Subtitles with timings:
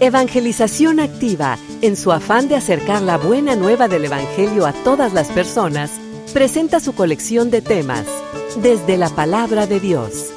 [0.00, 5.28] Evangelización Activa, en su afán de acercar la buena nueva del Evangelio a todas las
[5.28, 5.92] personas,
[6.32, 8.04] presenta su colección de temas,
[8.56, 10.30] desde la palabra de Dios.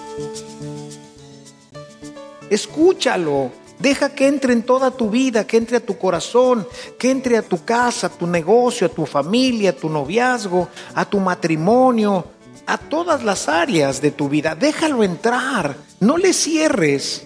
[2.52, 6.68] Escúchalo, deja que entre en toda tu vida, que entre a tu corazón,
[7.00, 11.04] que entre a tu casa, a tu negocio, a tu familia, a tu noviazgo, a
[11.04, 12.26] tu matrimonio,
[12.68, 14.54] a todas las áreas de tu vida.
[14.54, 17.26] Déjalo entrar, no le cierres.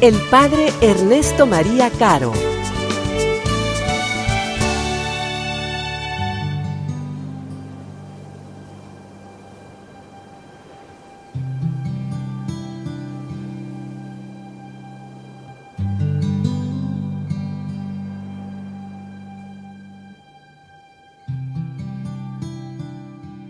[0.00, 2.32] el Padre Ernesto María Caro.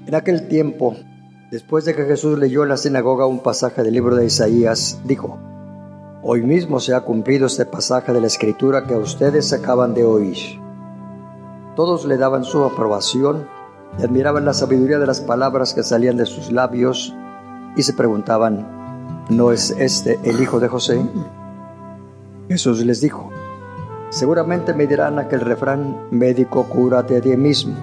[0.06, 0.96] En aquel tiempo,
[1.50, 5.38] después de que Jesús leyó en la sinagoga un pasaje del libro de Isaías, dijo,
[6.30, 10.36] Hoy mismo se ha cumplido este pasaje de la escritura que ustedes acaban de oír.
[11.74, 13.48] Todos le daban su aprobación
[13.98, 17.16] y admiraban la sabiduría de las palabras que salían de sus labios
[17.76, 21.00] y se preguntaban, ¿no es este el hijo de José?
[22.50, 23.30] Jesús les dijo,
[24.10, 27.74] seguramente me dirán aquel refrán, médico, cúrate a ti mismo,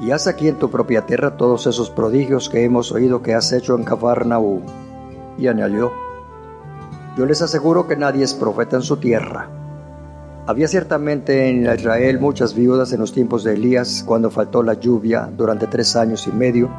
[0.00, 3.52] y haz aquí en tu propia tierra todos esos prodigios que hemos oído que has
[3.52, 4.62] hecho en Cafarnaú.
[5.36, 5.92] Y añadió,
[7.18, 9.50] yo les aseguro que nadie es profeta en su tierra.
[10.46, 15.28] Había ciertamente en Israel muchas viudas en los tiempos de Elías, cuando faltó la lluvia
[15.36, 16.70] durante tres años y medio,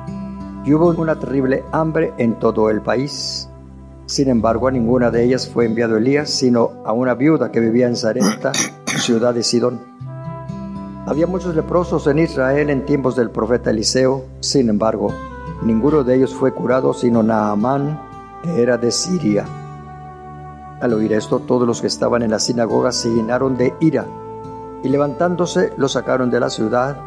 [0.64, 3.50] y hubo una terrible hambre en todo el país.
[4.06, 7.88] Sin embargo, a ninguna de ellas fue enviado Elías, sino a una viuda que vivía
[7.88, 8.53] en Zareta,
[8.85, 9.81] ciudad de Sidón.
[11.06, 15.14] Había muchos leprosos en Israel en tiempos del profeta Eliseo, sin embargo,
[15.64, 18.00] ninguno de ellos fue curado, sino Naamán,
[18.41, 19.59] que era de Siria.
[20.81, 24.06] Al oír esto, todos los que estaban en la sinagoga se llenaron de ira,
[24.84, 26.97] y levantándose lo sacaron de la ciudad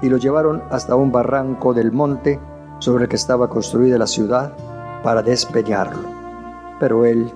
[0.00, 2.38] y lo llevaron hasta un barranco del monte
[2.78, 4.52] sobre el que estaba construida la ciudad
[5.02, 6.08] para despeñarlo.
[6.78, 7.32] Pero él,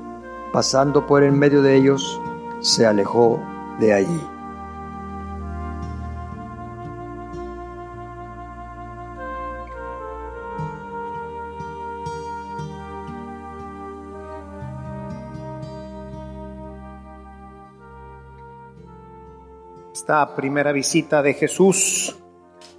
[0.53, 2.21] pasando por en medio de ellos,
[2.61, 3.41] se alejó
[3.81, 4.21] de allí.
[20.01, 22.17] Esta primera visita de Jesús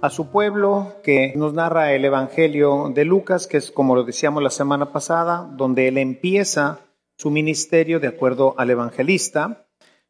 [0.00, 4.42] a su pueblo que nos narra el Evangelio de Lucas, que es como lo decíamos
[4.42, 6.80] la semana pasada, donde él empieza
[7.16, 9.68] su ministerio de acuerdo al evangelista.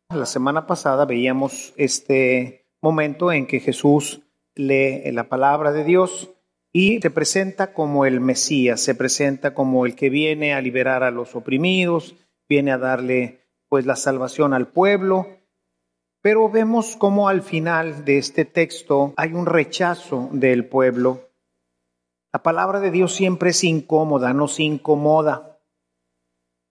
[0.09, 4.23] La semana pasada veíamos este momento en que Jesús
[4.55, 6.31] lee la palabra de Dios
[6.73, 11.11] y se presenta como el Mesías, se presenta como el que viene a liberar a
[11.11, 12.15] los oprimidos,
[12.49, 15.42] viene a darle pues la salvación al pueblo
[16.23, 21.29] pero vemos cómo al final de este texto hay un rechazo del pueblo.
[22.33, 25.59] La palabra de Dios siempre es incómoda, nos incomoda.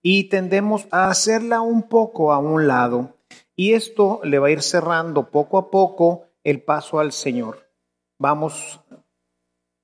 [0.02, 3.18] Y tendemos a hacerla un poco a un lado.
[3.54, 7.70] Y esto le va a ir cerrando poco a poco el paso al Señor.
[8.18, 8.80] Vamos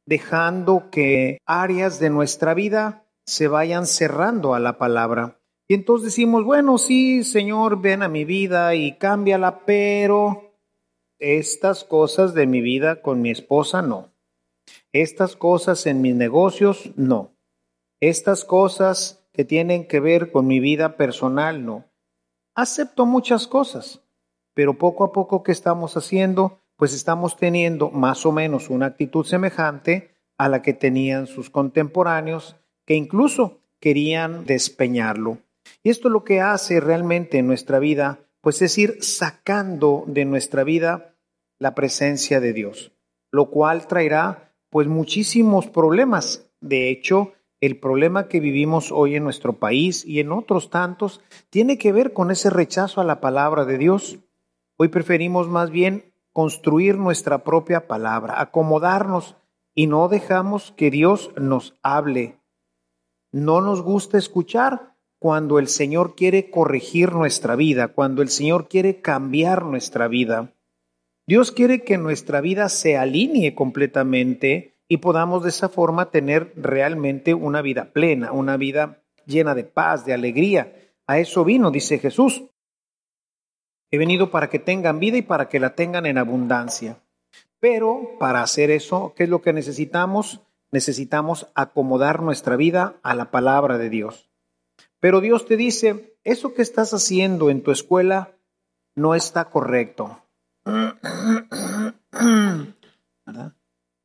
[0.07, 5.39] dejando que áreas de nuestra vida se vayan cerrando a la palabra.
[5.71, 10.55] Y entonces decimos, bueno, sí, Señor, ven a mi vida y cámbiala, pero
[11.19, 14.11] estas cosas de mi vida con mi esposa, no.
[14.93, 17.37] Estas cosas en mis negocios, no.
[18.01, 21.85] Estas cosas que tienen que ver con mi vida personal, no.
[22.55, 24.01] Acepto muchas cosas,
[24.55, 29.27] pero poco a poco que estamos haciendo, pues estamos teniendo más o menos una actitud
[29.27, 32.57] semejante a la que tenían sus contemporáneos,
[32.87, 35.39] que incluso querían despeñarlo.
[35.83, 40.65] Y esto lo que hace realmente en nuestra vida, pues es ir sacando de nuestra
[40.65, 41.15] vida
[41.59, 42.93] la presencia de Dios,
[43.31, 46.51] lo cual traerá pues muchísimos problemas.
[46.61, 51.21] De hecho, el problema que vivimos hoy en nuestro país y en otros tantos
[51.51, 54.19] tiene que ver con ese rechazo a la palabra de Dios.
[54.77, 59.37] Hoy preferimos más bien construir nuestra propia palabra, acomodarnos
[59.75, 62.39] y no dejamos que Dios nos hable.
[63.33, 69.01] No nos gusta escuchar cuando el Señor quiere corregir nuestra vida, cuando el Señor quiere
[69.01, 70.53] cambiar nuestra vida.
[71.27, 77.35] Dios quiere que nuestra vida se alinee completamente y podamos de esa forma tener realmente
[77.35, 80.73] una vida plena, una vida llena de paz, de alegría.
[81.07, 82.45] A eso vino, dice Jesús.
[83.91, 86.99] He venido para que tengan vida y para que la tengan en abundancia.
[87.61, 90.41] Pero para hacer eso, ¿qué es lo que necesitamos?
[90.71, 94.28] Necesitamos acomodar nuestra vida a la palabra de Dios.
[95.01, 98.37] Pero Dios te dice, eso que estás haciendo en tu escuela
[98.97, 100.23] no está correcto.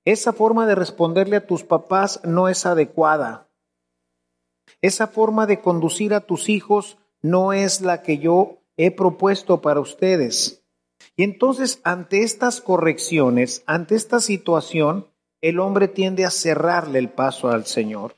[0.06, 3.50] Esa forma de responderle a tus papás no es adecuada.
[4.82, 9.80] Esa forma de conducir a tus hijos no es la que yo he propuesto para
[9.80, 10.64] ustedes.
[11.16, 15.08] Y entonces, ante estas correcciones, ante esta situación,
[15.42, 18.16] el hombre tiende a cerrarle el paso al Señor.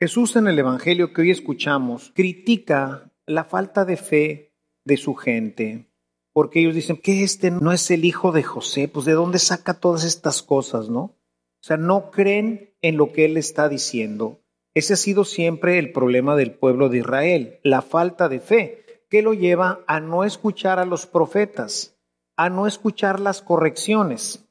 [0.00, 4.52] Jesús en el Evangelio que hoy escuchamos critica la falta de fe
[4.84, 5.86] de su gente,
[6.32, 9.74] porque ellos dicen que este no es el hijo de José, pues de dónde saca
[9.74, 11.00] todas estas cosas, ¿no?
[11.00, 14.40] O sea, no creen en lo que él está diciendo.
[14.74, 19.22] Ese ha sido siempre el problema del pueblo de Israel, la falta de fe que
[19.22, 21.96] lo lleva a no escuchar a los profetas,
[22.36, 24.44] a no escuchar las correcciones.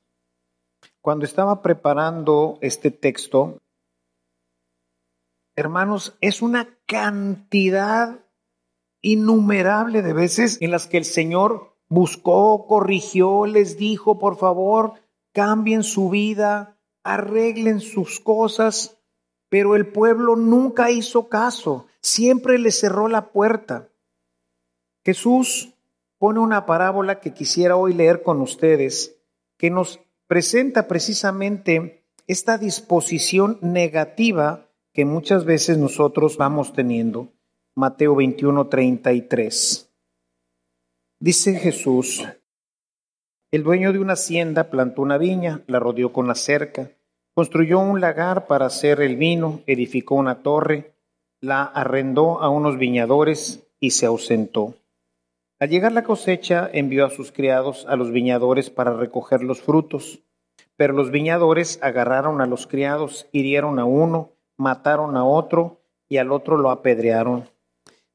[1.02, 3.60] Cuando estaba preparando este texto,
[5.56, 8.20] hermanos, es una cantidad
[9.02, 14.94] innumerable de veces en las que el Señor buscó, corrigió, les dijo, por favor,
[15.34, 18.98] cambien su vida, arreglen sus cosas,
[19.50, 23.90] pero el pueblo nunca hizo caso, siempre le cerró la puerta.
[25.06, 25.74] Jesús
[26.18, 29.18] pone una parábola que quisiera hoy leer con ustedes,
[29.58, 37.30] que nos presenta precisamente esta disposición negativa que muchas veces nosotros vamos teniendo.
[37.74, 39.92] Mateo 21, 33.
[41.20, 42.24] Dice Jesús,
[43.52, 46.92] el dueño de una hacienda plantó una viña, la rodeó con la cerca,
[47.34, 50.94] construyó un lagar para hacer el vino, edificó una torre,
[51.42, 54.76] la arrendó a unos viñadores y se ausentó.
[55.60, 60.20] Al llegar la cosecha, envió a sus criados a los viñadores para recoger los frutos.
[60.76, 64.33] Pero los viñadores agarraron a los criados, hirieron a uno,
[64.64, 67.50] mataron a otro y al otro lo apedrearon.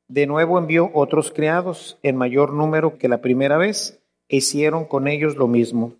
[0.08, 5.06] De nuevo envió otros criados en mayor número que la primera vez e hicieron con
[5.06, 5.92] ellos lo mismo.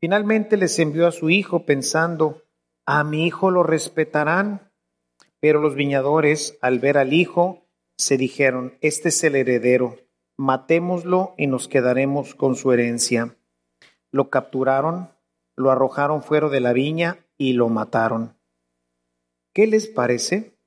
[0.00, 2.42] Finalmente les envió a su hijo pensando,
[2.86, 4.72] a mi hijo lo respetarán.
[5.40, 7.66] Pero los viñadores, al ver al hijo,
[7.98, 9.98] se dijeron, este es el heredero
[10.36, 13.36] matémoslo y nos quedaremos con su herencia.
[14.10, 15.10] Lo capturaron,
[15.56, 18.36] lo arrojaron fuera de la viña y lo mataron.
[19.54, 20.58] ¿Qué les parece?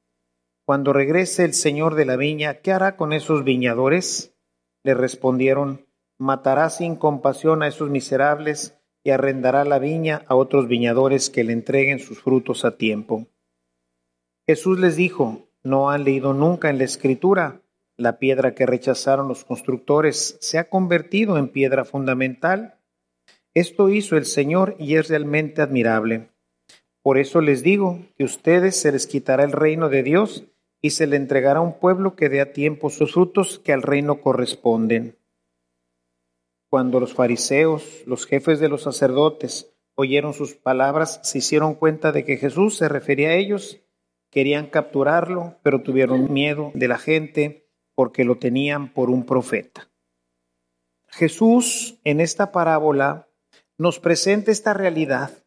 [0.66, 4.34] Cuando regrese el señor de la viña, ¿qué hará con esos viñadores?
[4.82, 5.86] Le respondieron,
[6.18, 11.52] matará sin compasión a esos miserables y arrendará la viña a otros viñadores que le
[11.52, 13.28] entreguen sus frutos a tiempo.
[14.48, 17.62] Jesús les dijo, ¿no han leído nunca en la escritura?
[17.98, 22.80] La piedra que rechazaron los constructores se ha convertido en piedra fundamental.
[23.54, 26.30] Esto hizo el Señor y es realmente admirable.
[27.08, 30.44] Por eso les digo que ustedes se les quitará el reino de Dios
[30.82, 33.82] y se le entregará a un pueblo que dé a tiempo sus frutos que al
[33.82, 35.18] reino corresponden.
[36.70, 42.26] Cuando los fariseos, los jefes de los sacerdotes, oyeron sus palabras, se hicieron cuenta de
[42.26, 43.80] que Jesús se refería a ellos.
[44.30, 49.90] Querían capturarlo, pero tuvieron miedo de la gente porque lo tenían por un profeta.
[51.08, 53.30] Jesús en esta parábola
[53.78, 55.46] nos presenta esta realidad.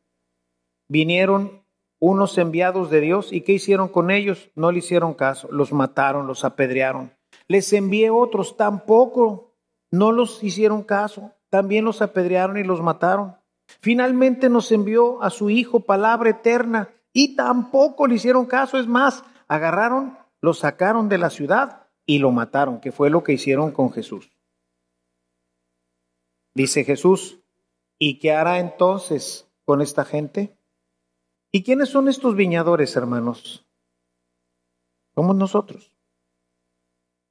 [0.91, 1.63] Vinieron
[2.01, 4.51] unos enviados de Dios y ¿qué hicieron con ellos?
[4.57, 7.13] No le hicieron caso, los mataron, los apedrearon.
[7.47, 9.55] Les envié otros, tampoco,
[9.93, 13.37] no los hicieron caso, también los apedrearon y los mataron.
[13.81, 19.23] Finalmente nos envió a su Hijo palabra eterna y tampoco le hicieron caso, es más,
[19.47, 23.93] agarraron, los sacaron de la ciudad y lo mataron, que fue lo que hicieron con
[23.93, 24.29] Jesús.
[26.53, 27.39] Dice Jesús,
[27.97, 30.57] ¿y qué hará entonces con esta gente?
[31.53, 33.67] ¿Y quiénes son estos viñadores, hermanos?
[35.15, 35.93] Somos nosotros.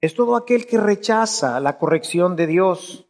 [0.02, 3.08] Es todo aquel que rechaza la corrección de Dios.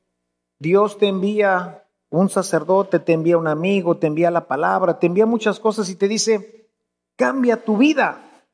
[0.60, 5.26] Dios te envía un sacerdote, te envía un amigo, te envía la palabra, te envía
[5.26, 6.70] muchas cosas y te dice,
[7.16, 8.46] cambia tu vida,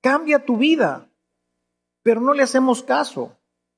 [0.00, 1.08] cambia tu vida
[2.06, 3.32] pero no le hacemos caso.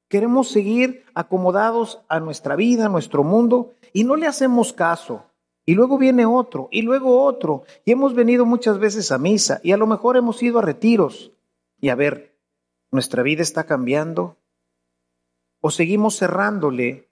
[0.07, 5.25] Queremos seguir acomodados a nuestra vida, a nuestro mundo, y no le hacemos caso.
[5.69, 7.65] Y luego viene otro, y luego otro.
[7.85, 11.33] Y hemos venido muchas veces a misa, y a lo mejor hemos ido a retiros.
[11.79, 12.39] Y a ver,
[12.91, 14.39] ¿nuestra vida está cambiando?
[15.61, 17.11] ¿O seguimos cerrándole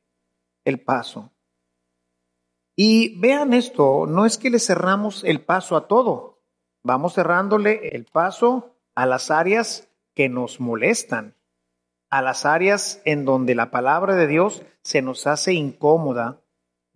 [0.65, 1.33] el paso?
[2.75, 6.41] Y vean esto, no es que le cerramos el paso a todo,
[6.83, 11.37] vamos cerrándole el paso a las áreas que nos molestan,
[12.09, 16.41] a las áreas en donde la palabra de Dios se nos hace incómoda,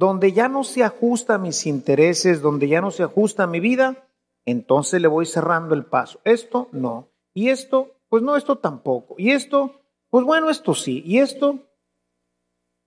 [0.00, 3.60] donde ya no se ajusta a mis intereses, donde ya no se ajusta a mi
[3.60, 4.08] vida,
[4.46, 6.20] entonces le voy cerrando el paso.
[6.24, 7.10] Esto no.
[7.34, 9.14] Y esto, pues no, esto tampoco.
[9.18, 11.02] Y esto, pues bueno, esto sí.
[11.04, 11.58] Y esto,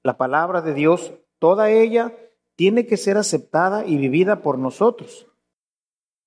[0.01, 2.17] la palabra de Dios, toda ella
[2.55, 5.27] tiene que ser aceptada y vivida por nosotros.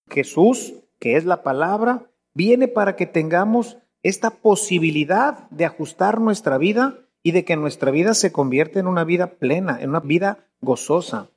[0.08, 7.00] Jesús, que es la palabra, viene para que tengamos esta posibilidad de ajustar nuestra vida
[7.24, 11.30] y de que nuestra vida se convierta en una vida plena, en una vida gozosa.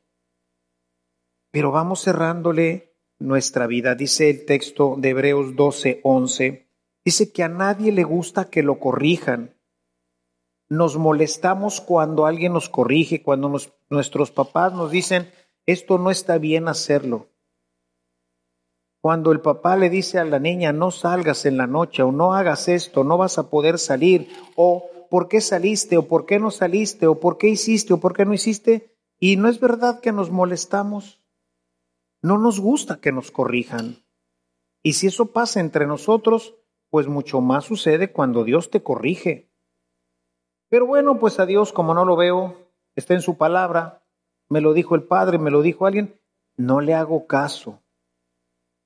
[1.51, 3.95] Pero vamos cerrándole nuestra vida.
[3.95, 6.69] Dice el texto de Hebreos 12, 11,
[7.03, 9.55] dice que a nadie le gusta que lo corrijan,
[10.69, 13.51] nos molestamos cuando alguien nos corrige, cuando
[13.89, 15.31] nuestros papás nos dicen,
[15.65, 17.27] esto no está bien hacerlo.
[19.01, 22.33] Cuando el papá le dice a la niña, no salgas en la noche o no
[22.33, 26.51] hagas esto, no vas a poder salir, o por qué saliste, o por qué no
[26.51, 30.11] saliste, o por qué hiciste, o por qué no hiciste, y no es verdad que
[30.11, 31.21] nos molestamos.
[32.21, 34.03] No nos gusta que nos corrijan.
[34.81, 36.55] Y si eso pasa entre nosotros,
[36.89, 39.51] pues mucho más sucede cuando Dios te corrige.
[40.69, 44.05] Pero bueno, pues a Dios, como no lo veo, está en su palabra,
[44.49, 46.19] me lo dijo el Padre, me lo dijo alguien,
[46.55, 47.81] no le hago caso.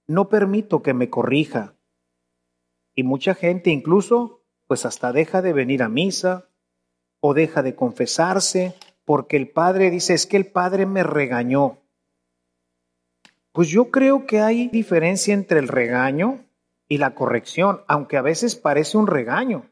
[0.08, 1.76] No permito que me corrija.
[2.96, 6.50] Y mucha gente incluso, pues hasta deja de venir a misa
[7.20, 11.80] o deja de confesarse porque el Padre dice, es que el Padre me regañó.
[13.52, 16.46] Pues yo creo que hay diferencia entre el regaño
[16.88, 19.70] y la corrección, aunque a veces parece un regaño.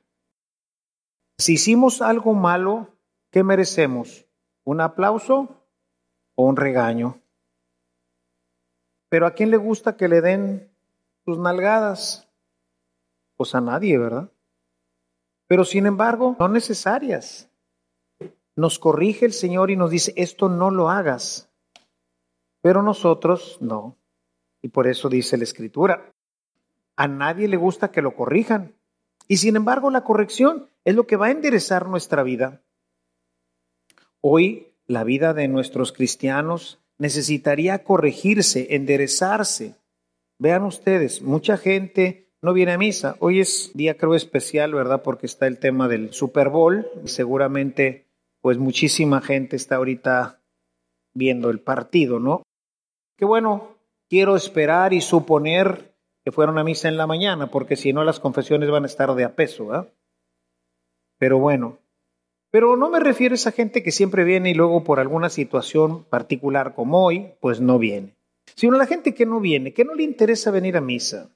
[1.37, 2.95] Si hicimos algo malo,
[3.31, 4.25] ¿qué merecemos?
[4.63, 5.65] ¿Un aplauso
[6.35, 7.19] o un regaño?
[9.09, 10.71] Pero ¿a quién le gusta que le den
[11.25, 12.29] sus nalgadas?
[13.35, 14.31] Pues a nadie, ¿verdad?
[15.47, 17.50] Pero sin embargo, no necesarias.
[18.55, 21.49] Nos corrige el Señor y nos dice, esto no lo hagas.
[22.61, 23.97] Pero nosotros no.
[24.61, 26.13] Y por eso dice la Escritura,
[26.95, 28.75] a nadie le gusta que lo corrijan.
[29.27, 32.61] Y sin embargo, la corrección es lo que va a enderezar nuestra vida.
[34.19, 39.75] Hoy la vida de nuestros cristianos necesitaría corregirse, enderezarse.
[40.37, 43.15] Vean ustedes, mucha gente no viene a misa.
[43.19, 45.01] Hoy es día creo especial, ¿verdad?
[45.01, 48.10] Porque está el tema del Super Bowl seguramente
[48.41, 50.41] pues muchísima gente está ahorita
[51.13, 52.43] viendo el partido, ¿no?
[53.17, 53.77] Que bueno,
[54.09, 55.93] quiero esperar y suponer
[56.23, 59.13] que fueron a misa en la mañana, porque si no las confesiones van a estar
[59.15, 59.87] de a peso, ¿ah?
[61.17, 61.77] Pero bueno,
[62.51, 66.03] pero no me refiero a esa gente que siempre viene y luego por alguna situación
[66.03, 68.15] particular como hoy, pues no viene.
[68.55, 71.29] Sino a la gente que no viene, que no le interesa venir a misa.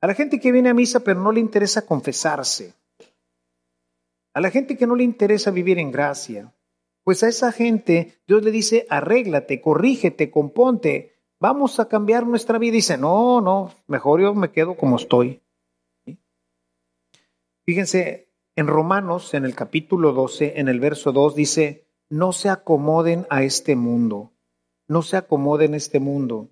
[0.00, 2.74] A la gente que viene a misa pero no le interesa confesarse.
[4.38, 6.54] A la gente que no le interesa vivir en gracia.
[7.02, 12.74] Pues a esa gente Dios le dice, arréglate, corrígete, componte, vamos a cambiar nuestra vida.
[12.74, 15.42] Dice, no, no, mejor yo me quedo como estoy.
[17.66, 23.26] Fíjense, en Romanos, en el capítulo 12, en el verso 2, dice, no se acomoden
[23.30, 24.34] a este mundo,
[24.86, 26.50] no se acomoden a este mundo.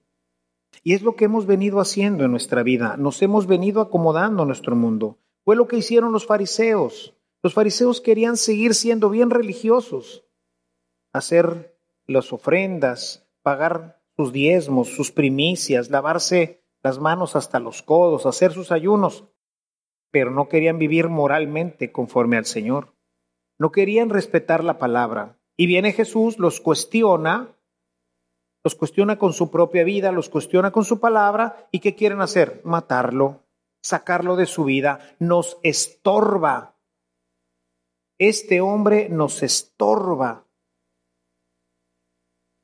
[0.83, 4.47] Y es lo que hemos venido haciendo en nuestra vida, nos hemos venido acomodando a
[4.47, 5.21] nuestro mundo.
[5.45, 7.16] Fue lo que hicieron los fariseos.
[7.47, 10.25] Los fariseos querían seguir siendo bien religiosos,
[11.13, 18.53] hacer las ofrendas, pagar sus diezmos, sus primicias, lavarse las manos hasta los codos, hacer
[18.53, 19.29] sus ayunos
[20.11, 22.97] pero no querían vivir moralmente conforme al Señor.
[23.59, 25.39] No querían respetar la palabra.
[25.57, 27.55] Y viene Jesús, los cuestiona,
[28.65, 32.61] los cuestiona con su propia vida, los cuestiona con su palabra, ¿y qué quieren hacer?
[32.65, 33.45] Matarlo,
[33.83, 36.76] sacarlo de su vida, nos estorba.
[38.19, 40.47] Este hombre nos estorba.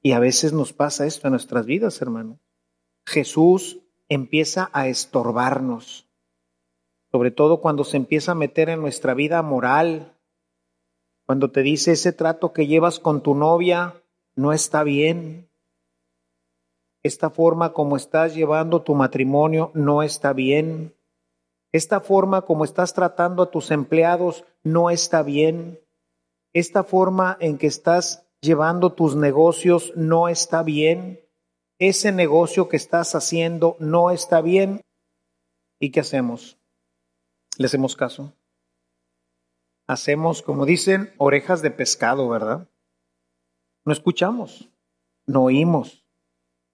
[0.00, 2.40] Y a veces nos pasa esto en nuestras vidas, hermano.
[3.06, 6.08] Jesús empieza a estorbarnos
[7.12, 10.16] sobre todo cuando se empieza a meter en nuestra vida moral,
[11.26, 14.02] cuando te dice ese trato que llevas con tu novia
[14.34, 15.50] no está bien,
[17.02, 20.94] esta forma como estás llevando tu matrimonio no está bien,
[21.72, 25.80] esta forma como estás tratando a tus empleados no está bien,
[26.52, 31.20] esta forma en que estás llevando tus negocios no está bien,
[31.78, 34.82] ese negocio que estás haciendo no está bien.
[35.80, 36.58] ¿Y qué hacemos?
[37.56, 38.34] ¿Le hacemos caso?
[39.88, 42.68] Hacemos, como dicen, orejas de pescado, ¿verdad?
[43.84, 44.70] No escuchamos,
[45.26, 46.06] no oímos,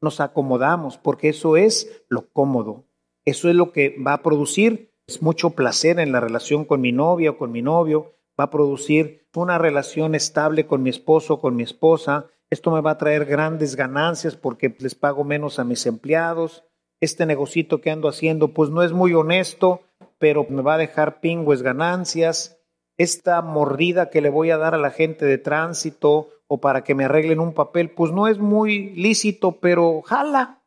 [0.00, 2.84] nos acomodamos, porque eso es lo cómodo.
[3.24, 4.87] Eso es lo que va a producir
[5.22, 9.26] mucho placer en la relación con mi novia o con mi novio, va a producir
[9.34, 13.24] una relación estable con mi esposo o con mi esposa, esto me va a traer
[13.24, 16.64] grandes ganancias porque les pago menos a mis empleados,
[17.00, 19.82] este negocito que ando haciendo pues no es muy honesto,
[20.18, 22.58] pero me va a dejar pingües ganancias,
[22.96, 26.94] esta mordida que le voy a dar a la gente de tránsito o para que
[26.94, 30.64] me arreglen un papel, pues no es muy lícito, pero jala.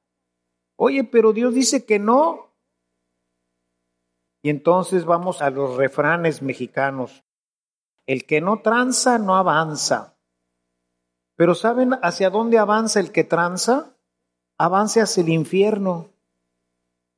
[0.78, 2.51] Oye, pero Dios dice que no.
[4.42, 7.24] Y entonces vamos a los refranes mexicanos.
[8.08, 10.18] El que no tranza no avanza.
[11.36, 13.96] Pero ¿saben hacia dónde avanza el que tranza?
[14.58, 16.10] Avanza hacia el infierno.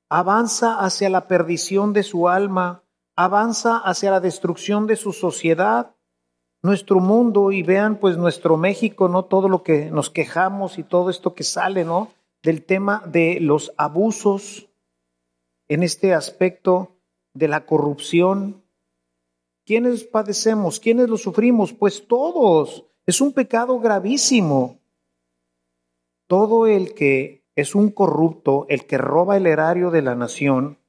[0.10, 2.84] Avanza hacia la perdición de su alma.
[3.16, 5.96] Avanza hacia la destrucción de su sociedad,
[6.62, 7.52] nuestro mundo.
[7.52, 9.26] Y vean pues nuestro México, ¿no?
[9.26, 12.12] Todo lo que nos quejamos y todo esto que sale, ¿no?
[12.44, 14.68] Del tema de los abusos
[15.70, 16.93] en este aspecto
[17.34, 18.64] de la corrupción.
[19.66, 20.80] ¿Quiénes padecemos?
[20.80, 21.74] ¿Quiénes lo sufrimos?
[21.74, 22.86] Pues todos.
[23.06, 24.80] Es un pecado gravísimo.
[26.28, 30.80] Todo el que es un corrupto, el que roba el erario de la nación,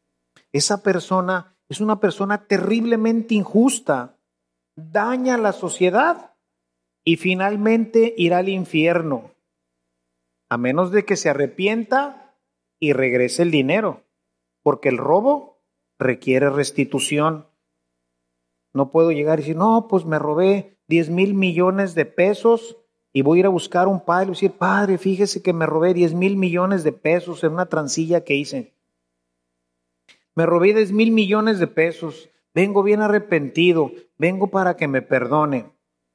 [0.52, 4.18] esa persona es una persona terriblemente injusta,
[4.76, 6.34] daña a la sociedad
[7.04, 9.32] y finalmente irá al infierno,
[10.48, 12.36] a menos de que se arrepienta
[12.80, 14.04] y regrese el dinero,
[14.62, 15.53] porque el robo
[15.98, 17.46] requiere restitución.
[18.72, 22.76] No puedo llegar y decir, no, pues me robé 10 mil millones de pesos
[23.12, 25.94] y voy a ir a buscar un padre y decir, padre, fíjese que me robé
[25.94, 28.74] 10 mil millones de pesos en una transilla que hice.
[30.34, 35.71] Me robé 10 mil millones de pesos, vengo bien arrepentido, vengo para que me perdone.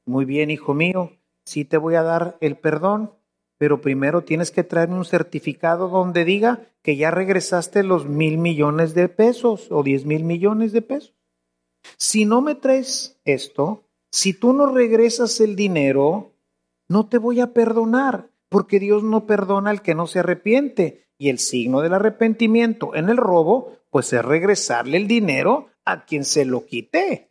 [0.06, 1.14] Muy bien, hijo mío,
[1.46, 3.14] sí te voy a dar el perdón,
[3.60, 8.94] pero primero tienes que traerme un certificado donde diga que ya regresaste los mil millones
[8.94, 11.14] de pesos o 10 mil millones de pesos.
[11.98, 16.32] Si no me traes esto, si tú no regresas el dinero,
[16.88, 21.06] no te voy a perdonar, porque Dios no perdona al que no se arrepiente.
[21.18, 26.24] Y el signo del arrepentimiento en el robo, pues es regresarle el dinero a quien
[26.24, 27.29] se lo quité.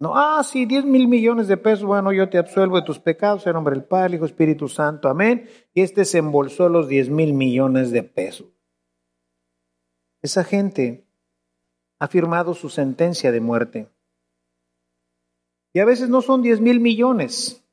[0.00, 3.46] No, ah, sí, 10 mil millones de pesos, bueno, yo te absuelvo de tus pecados
[3.46, 5.48] en nombre del Padre, Hijo, Espíritu Santo, amén.
[5.74, 8.46] Y este se embolsó los 10 mil millones de pesos.
[10.22, 11.08] Esa gente
[11.98, 13.88] ha firmado su sentencia de muerte.
[15.72, 17.64] Y a veces no son 10 mil millones,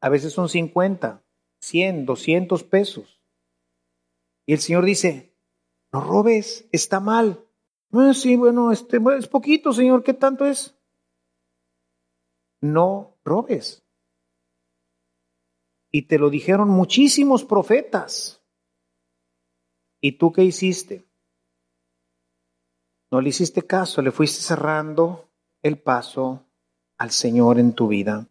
[0.00, 1.22] a veces son 50,
[1.60, 3.20] 100, 200 pesos.
[4.46, 5.34] Y el Señor dice,
[5.92, 7.44] no robes, está mal.
[7.90, 10.74] No, sí, bueno, este, es poquito, Señor, ¿qué tanto es?
[12.64, 13.84] No robes.
[15.92, 18.42] Y te lo dijeron muchísimos profetas.
[20.00, 21.04] ¿Y tú qué hiciste?
[23.10, 25.28] No le hiciste caso, le fuiste cerrando
[25.62, 26.46] el paso
[26.96, 28.30] al Señor en tu vida.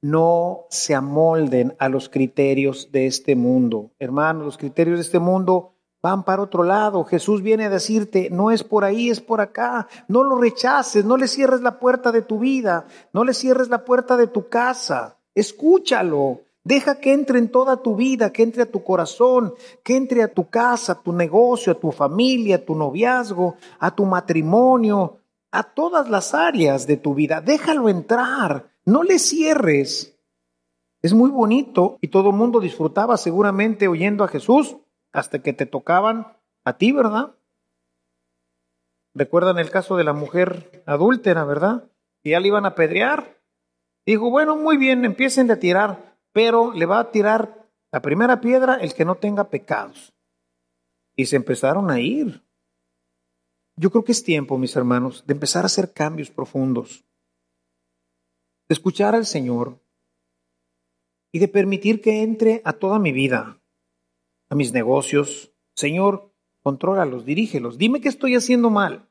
[0.00, 3.92] No se amolden a los criterios de este mundo.
[4.00, 7.04] Hermanos, los criterios de este mundo van para otro lado.
[7.04, 9.86] Jesús viene a decirte, no es por ahí, es por acá.
[10.08, 13.84] No lo rechaces, no le cierres la puerta de tu vida, no le cierres la
[13.84, 15.16] puerta de tu casa.
[15.34, 16.40] Escúchalo.
[16.64, 20.28] Deja que entre en toda tu vida, que entre a tu corazón, que entre a
[20.28, 25.18] tu casa, a tu negocio, a tu familia, a tu noviazgo, a tu matrimonio,
[25.50, 27.40] a todas las áreas de tu vida.
[27.40, 30.16] Déjalo entrar, no le cierres.
[31.02, 34.76] Es muy bonito y todo el mundo disfrutaba seguramente oyendo a Jesús
[35.12, 37.34] hasta que te tocaban a ti, ¿verdad?
[39.14, 41.90] Recuerdan el caso de la mujer adúltera, ¿verdad?
[42.22, 43.38] Y ya le iban a apedrear.
[44.06, 48.76] Dijo, bueno, muy bien, empiecen a tirar, pero le va a tirar la primera piedra
[48.76, 50.14] el que no tenga pecados.
[51.14, 52.42] Y se empezaron a ir.
[53.76, 57.04] Yo creo que es tiempo, mis hermanos, de empezar a hacer cambios profundos,
[58.68, 59.78] de escuchar al Señor
[61.32, 63.61] y de permitir que entre a toda mi vida,
[64.52, 65.50] a mis negocios.
[65.74, 66.30] Señor,
[66.62, 69.08] contrólalos, dirígelos, dime que estoy haciendo mal.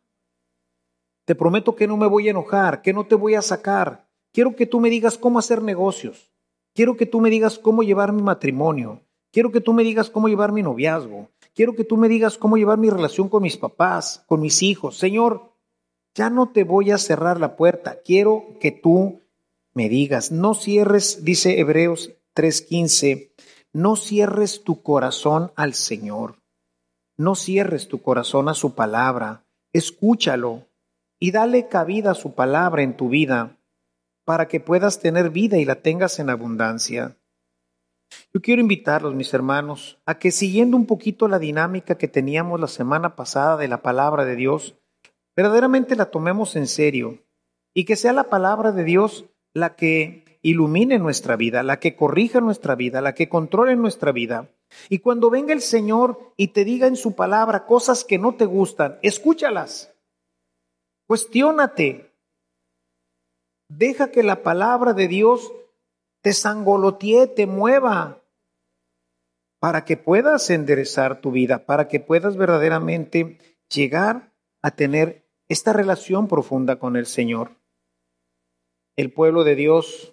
[1.25, 4.07] Te prometo que no me voy a enojar, que no te voy a sacar.
[4.31, 6.29] Quiero que tú me digas cómo hacer negocios.
[6.75, 9.01] Quiero que tú me digas cómo llevar mi matrimonio.
[9.31, 11.29] Quiero que tú me digas cómo llevar mi noviazgo.
[11.55, 14.95] Quiero que tú me digas cómo llevar mi relación con mis papás, con mis hijos.
[14.95, 15.53] Señor,
[16.13, 17.97] ya no te voy a cerrar la puerta.
[18.05, 19.21] Quiero que tú
[19.73, 20.31] me digas.
[20.31, 23.31] No cierres, dice Hebreos 3:15,
[23.73, 26.35] no cierres tu corazón al Señor.
[27.17, 29.45] No cierres tu corazón a su palabra.
[29.73, 30.67] Escúchalo
[31.19, 33.57] y dale cabida a su palabra en tu vida
[34.25, 37.17] para que puedas tener vida y la tengas en abundancia.
[38.33, 42.67] Yo quiero invitarlos, mis hermanos, a que siguiendo un poquito la dinámica que teníamos la
[42.67, 44.75] semana pasada de la palabra de Dios,
[45.35, 47.19] verdaderamente la tomemos en serio
[47.73, 52.41] y que sea la palabra de Dios la que ilumine nuestra vida, la que corrija
[52.41, 54.49] nuestra vida, la que controle nuestra vida.
[54.89, 58.45] Y cuando venga el Señor y te diga en su palabra cosas que no te
[58.45, 59.93] gustan, escúchalas.
[61.07, 62.11] Cuestiónate.
[63.69, 65.53] Deja que la palabra de Dios
[66.21, 68.21] te sangolotee, te mueva,
[69.59, 73.37] para que puedas enderezar tu vida, para que puedas verdaderamente
[73.69, 77.57] llegar a tener esta relación profunda con el Señor.
[78.95, 80.10] El pueblo de Dios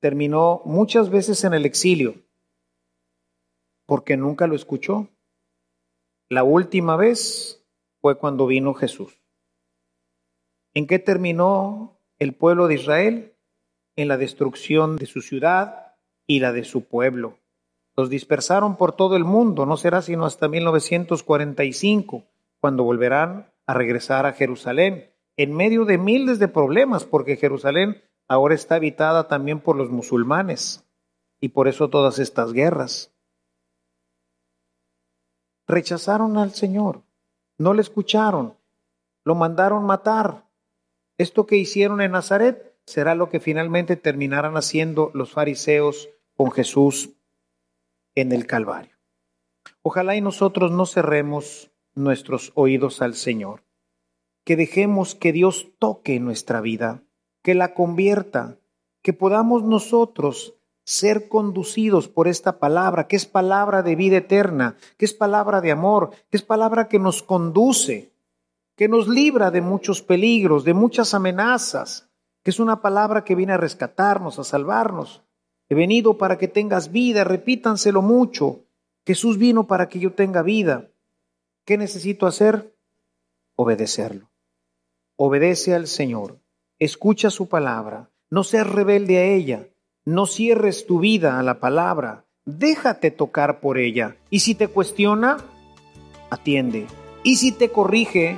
[0.00, 2.14] terminó muchas veces en el exilio
[3.88, 5.08] porque nunca lo escuchó.
[6.28, 7.64] La última vez
[8.02, 9.18] fue cuando vino Jesús.
[10.74, 13.34] ¿En qué terminó el pueblo de Israel?
[13.96, 15.94] En la destrucción de su ciudad
[16.26, 17.38] y la de su pueblo.
[17.96, 22.24] Los dispersaron por todo el mundo, no será sino hasta 1945,
[22.60, 28.54] cuando volverán a regresar a Jerusalén, en medio de miles de problemas, porque Jerusalén ahora
[28.54, 30.84] está habitada también por los musulmanes,
[31.40, 33.12] y por eso todas estas guerras
[35.66, 37.02] rechazaron al Señor,
[37.58, 38.56] no le escucharon,
[39.24, 40.48] lo mandaron matar.
[41.18, 47.10] Esto que hicieron en Nazaret será lo que finalmente terminarán haciendo los fariseos con Jesús
[48.14, 48.96] en el Calvario.
[49.82, 53.64] Ojalá y nosotros no cerremos nuestros oídos al Señor,
[54.44, 57.02] que dejemos que Dios toque nuestra vida,
[57.48, 58.58] que la convierta,
[59.00, 60.52] que podamos nosotros
[60.84, 65.72] ser conducidos por esta palabra, que es palabra de vida eterna, que es palabra de
[65.72, 68.12] amor, que es palabra que nos conduce,
[68.76, 72.10] que nos libra de muchos peligros, de muchas amenazas,
[72.42, 75.22] que es una palabra que viene a rescatarnos, a salvarnos.
[75.70, 78.60] He venido para que tengas vida, repítanselo mucho.
[79.06, 80.90] Jesús vino para que yo tenga vida.
[81.64, 82.74] ¿Qué necesito hacer?
[83.56, 84.28] Obedecerlo.
[85.16, 86.40] Obedece al Señor,
[86.78, 89.68] escucha su palabra, no seas rebelde a ella,
[90.04, 94.16] no cierres tu vida a la palabra, déjate tocar por ella.
[94.30, 95.38] Y si te cuestiona,
[96.30, 96.86] atiende.
[97.22, 98.36] Y si te corrige,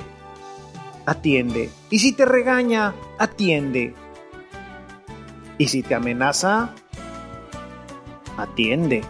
[1.05, 1.69] atiende.
[1.89, 3.93] Y si te regaña, atiende.
[5.57, 6.73] Y si te amenaza,
[8.37, 9.01] atiende.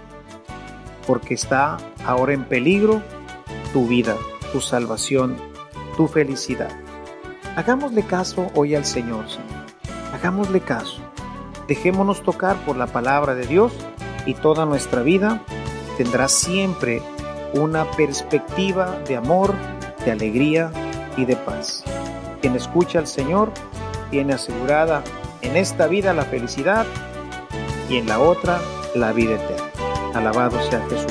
[1.07, 3.01] Porque está ahora en peligro
[3.73, 4.17] tu vida,
[4.51, 5.37] tu salvación,
[5.95, 6.80] tu felicidad.
[7.55, 9.25] Hagámosle caso hoy al Señor.
[10.13, 11.01] Hagámosle caso.
[11.67, 13.73] Dejémonos tocar por la palabra de Dios
[14.25, 15.41] y toda nuestra vida
[15.97, 17.01] tendrá siempre
[17.53, 19.53] una perspectiva de amor,
[20.05, 20.71] de alegría
[21.17, 21.83] y de paz.
[22.41, 23.51] Quien escucha al Señor
[24.09, 25.03] tiene asegurada
[25.41, 26.85] en esta vida la felicidad
[27.89, 28.59] y en la otra
[28.95, 29.67] la vida eterna.
[30.13, 31.10] Alabado sea Jesús.